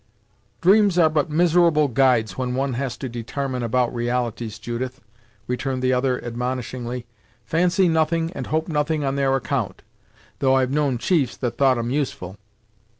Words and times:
"Dreams 0.61 0.97
are 0.97 1.11
but 1.11 1.29
miserable 1.29 1.87
guides 1.87 2.35
when 2.35 2.55
one 2.55 2.73
has 2.73 2.97
to 2.97 3.07
detarmine 3.07 3.61
about 3.61 3.93
realities, 3.93 4.57
Judith," 4.57 4.99
returned 5.45 5.83
the 5.83 5.93
other 5.93 6.19
admonishingly. 6.21 7.05
"Fancy 7.45 7.87
nothing 7.87 8.31
and 8.33 8.47
hope 8.47 8.67
nothing 8.67 9.03
on 9.03 9.15
their 9.15 9.35
account, 9.35 9.83
though 10.39 10.55
I've 10.55 10.71
known 10.71 10.97
chiefs 10.97 11.37
that 11.37 11.55
thought 11.59 11.77
'em 11.77 11.91
useful." 11.91 12.37